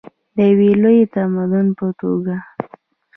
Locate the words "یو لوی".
0.51-0.99